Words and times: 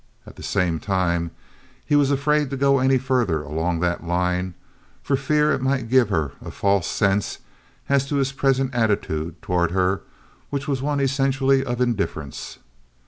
At 0.25 0.35
the 0.35 0.41
same 0.41 0.79
time 0.79 1.29
he 1.85 1.95
was 1.95 2.09
afraid 2.09 2.49
to 2.49 2.57
go 2.57 2.79
any 2.79 2.97
further 2.97 3.43
along 3.43 3.81
that 3.81 4.03
line, 4.03 4.55
for 5.03 5.15
fear 5.15 5.51
it 5.51 5.61
might 5.61 5.89
give 5.91 6.09
her 6.09 6.31
a 6.43 6.49
false 6.49 6.87
sense 6.87 7.37
as 7.87 8.07
to 8.07 8.15
his 8.15 8.31
present 8.31 8.73
attitude 8.73 9.39
toward 9.43 9.69
her 9.69 10.01
which 10.49 10.67
was 10.67 10.81
one 10.81 10.99
essentially 10.99 11.63
of 11.63 11.79
indifference. 11.81 12.57